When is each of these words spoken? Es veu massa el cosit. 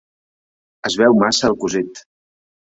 Es 0.91 0.97
veu 1.03 1.19
massa 1.25 1.53
el 1.53 1.61
cosit. 1.67 2.05